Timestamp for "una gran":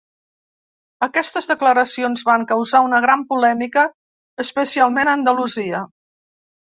2.85-3.23